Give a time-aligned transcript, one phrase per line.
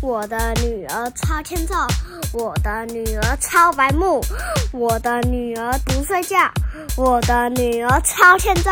[0.00, 1.74] 我的女儿超欠揍，
[2.32, 4.22] 我的女儿超白目，
[4.72, 6.36] 我的女儿不睡觉，
[6.96, 8.70] 我的女儿超欠揍。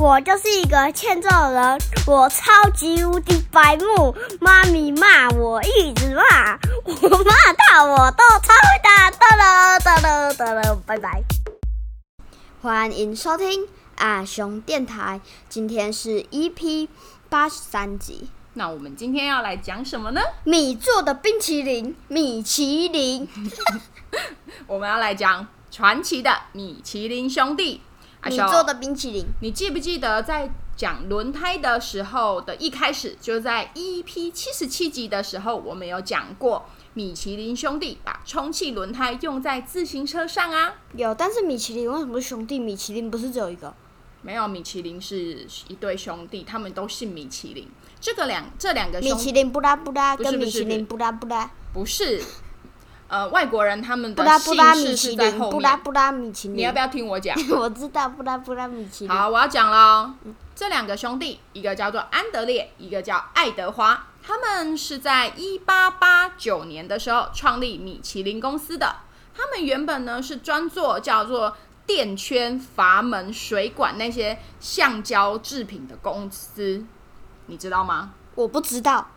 [0.00, 4.16] 我就是一个欠揍人，我超级无敌白目。
[4.40, 9.10] 妈咪骂我一直骂，我骂到我都超会打。
[9.10, 11.22] 哒了哒了哒了，拜拜。
[12.62, 15.20] 欢迎收听阿雄电台，
[15.50, 16.88] 今天是 EP
[17.28, 18.30] 八十三集。
[18.54, 20.20] 那我们今天要来讲什么呢？
[20.44, 23.26] 米做的冰淇淋，米其林。
[24.68, 27.80] 我们要来讲传奇的米其林兄弟。
[28.24, 40.74] 米做的冰淇淋，你记不记得在讲轮胎的时候的一开始，就在 EP 七十七集的时候，我们有讲过米其林兄弟把充气轮胎用在自行车上啊。
[40.94, 42.58] 有，但是米其林为什么是兄弟？
[42.58, 43.74] 米其林不是只有一个？
[44.22, 47.68] 没有，米其林是一对兄弟，他们都姓米其林。
[48.00, 52.22] 这个两这两个米其林布拉布拉跟米其林布拉布拉不是。
[53.08, 55.50] 呃，外国人他们的姓氏是在后面。
[55.50, 57.36] 布拉布拉米其林，你要不要听我讲？
[57.50, 59.14] 我知道布拉布拉米其林。
[59.14, 60.14] 好，我要讲了。
[60.54, 64.06] 这两个兄弟，一个叫做安德烈，一个叫爱德华。
[64.22, 68.96] 他们是在一八八九年的时候创立米其林公司的。
[69.36, 71.54] 他们原本呢是专做叫做
[71.86, 76.84] 电圈、阀门、水管那些橡胶制品的公司，
[77.46, 78.14] 你知道吗？
[78.34, 79.08] 我不知道。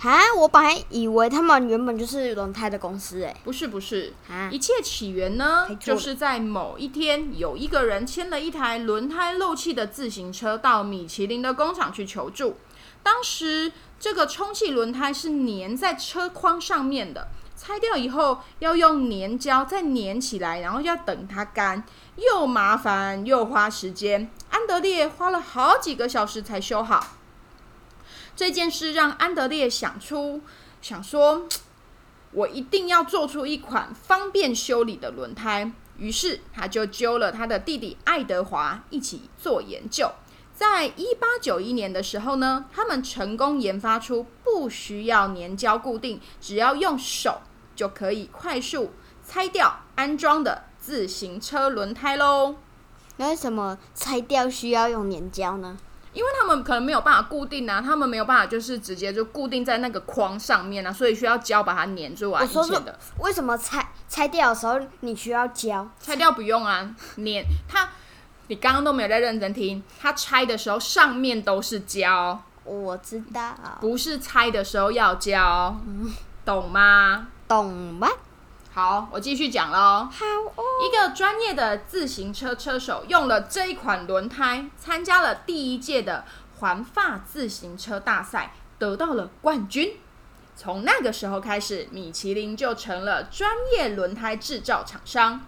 [0.00, 0.32] 啊！
[0.36, 4.12] 我本来以为他们原本就是轮胎的公司，哎，不是不是，
[4.48, 12.56] 一切起源呢，就是在某一天，有一个人牵了一台轮胎漏气的自行车到米其林的工厂去求助。
[13.02, 17.26] 当时这个充气轮胎是粘在车筐上面的，
[17.58, 21.82] 拆掉以后要用粘胶再粘起来，然后要等它干，
[22.16, 24.30] 又麻烦又花时间。
[24.50, 27.16] 安德烈花了好几个小时才修好。
[28.36, 30.40] 这件事让安德烈想出，
[30.80, 31.48] 想说，
[32.30, 35.72] 我一定要做出一款方便修理的轮胎。
[35.96, 40.12] 于是他就揪了他的弟弟爱德华一起做研究。
[40.54, 47.40] 在一八九一年的时候呢，他们成功研发出不需要粘胶固定，只要用手
[47.78, 48.92] 就可以快速
[49.24, 52.56] 拆掉安装的自行车轮胎喽。
[53.18, 55.78] 那为什么拆掉需要用粘胶呢？
[56.12, 62.42] 因为他们可能没有办法固定啊，他们没有办法就是直接就固定在那个框上面啊，所以需要胶把它粘住啊。
[62.42, 65.88] 我说的，为什么拆拆掉的时候你需要胶？
[66.00, 67.88] 拆掉不用啊，粘它。
[68.48, 72.42] 你刚刚都没有在认真听，它拆的时候上面都是胶。
[72.64, 73.54] 我知道。
[73.80, 75.76] 不是拆的时候要胶，
[76.44, 77.28] 懂吗？
[77.48, 78.10] 懂吗？
[78.70, 80.06] 好，我继续讲喽。
[80.12, 80.62] 好哦。
[80.86, 86.26] 一个专业的自行车车手用了这一款轮胎，参加了第一届的
[86.58, 89.96] 环法自行车大赛，得到了冠军。
[90.54, 95.40] 从那个时候开始，米其林就成了专业轮胎制造厂商。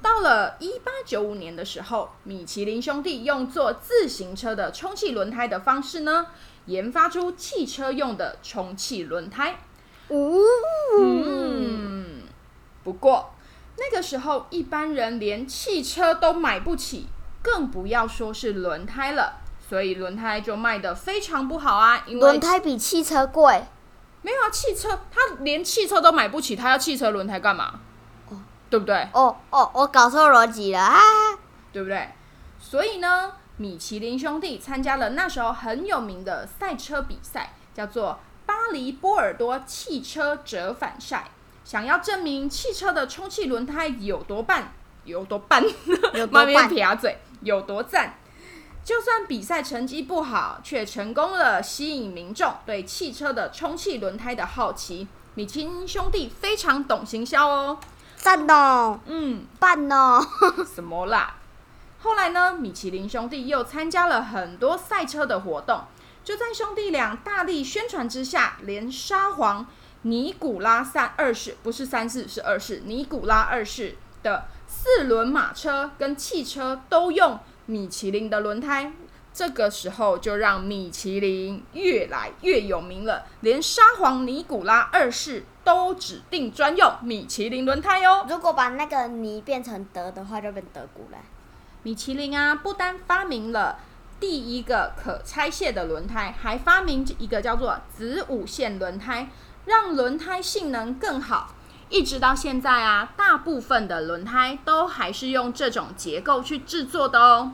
[0.00, 6.28] 到了一八九五年的时候，米其林兄弟用做自行车的充气轮胎的方式呢，
[6.66, 9.58] 研发出汽车用的充气轮胎。
[10.10, 12.22] 嗯。
[12.84, 13.32] 不过
[13.78, 17.06] 那个时候，一般人连汽车都买不起，
[17.42, 19.40] 更不要说是轮胎了。
[19.68, 22.02] 所以轮胎就卖的非常不好啊。
[22.06, 23.64] 因为轮胎比汽车贵。
[24.22, 27.80] 没有啊，汽车他连汽车都买不起，他要汽车轮胎干嘛？
[28.28, 28.36] 哦，
[28.68, 29.08] 对不对？
[29.14, 31.00] 哦哦，我搞错逻辑了啊，
[31.72, 32.06] 对不对？
[32.58, 38.18] 所以呢，米其林兄弟参加了那时候很有名的赛车比赛，叫做
[38.50, 41.30] 巴黎波尔多汽车折返赛。
[41.64, 44.72] 想要证明汽车的充气轮胎有多棒，
[45.04, 45.62] 有多棒，
[46.14, 48.14] 有多棒，撇嘴，有多赞。
[48.82, 55.06] 就算比赛成绩不好，却成功了吸引民众对汽车的充气轮胎的好奇。
[55.34, 57.78] 米其林兄弟非常懂行销哦，
[58.16, 60.26] 赞哦，嗯，棒哦，
[60.74, 61.36] 什么啦？
[62.02, 65.84] 后来呢，米其林兄弟又参加了很多赛车的活动。
[66.24, 69.66] 就在兄弟俩大力宣传之下，连沙皇。
[70.02, 78.94] 尼古拉三二世不是三世是二世，尼古拉二世的四轮马车跟汽车都用米其林的轮胎，
[79.34, 83.26] 这个时候就让米其林越来越有名了。
[83.40, 88.24] 连沙皇尼古拉二世都指定专用米其林轮胎哦。
[88.26, 91.18] 如果把那个尼变成德的话，就变德古了。
[91.82, 93.78] 米其林啊，不单发明了
[94.20, 99.28] 第一个可拆卸的轮胎，还发明一个叫做子午线轮胎。
[99.66, 101.54] 让轮胎性能更好，
[101.90, 107.52] 一直到现在啊，大部分的轮胎都还是用这种结构去制作的哦。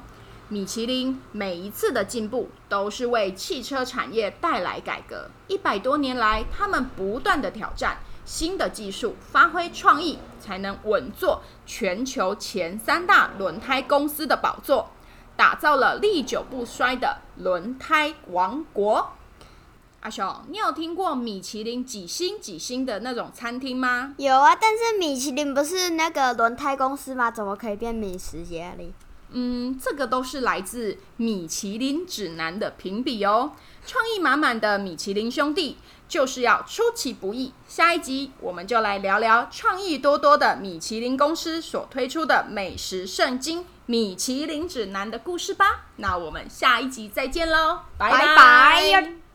[0.49, 5.29] 米其林每一次的进步都是为汽车产业带来改革。
[5.49, 14.93] 一百多年来，他们不断的挑战新的技术，发挥创意，才能稳坐全球前三大轮胎公司的宝座，
[15.37, 19.13] 打造了历久不衰的轮胎王国。
[20.01, 24.15] 阿雄，你有听过米其林几星几星的那种餐厅吗？
[24.19, 27.31] 有啊，但是米其林不是那个轮胎公司吗？
[27.31, 28.95] 怎么可以变米食家里？
[29.31, 33.53] 嗯，这个都是来自米其林指南的评比哦。
[33.85, 35.79] 创意满满的米其林兄弟
[36.09, 37.53] 就是要出其不意。
[37.69, 45.87] 下一集我们就来聊聊创意多多的米其林公司所推出的美食圣经《米其林指南》的故事吧。
[45.97, 49.26] 那我们下一集再见喽，拜拜。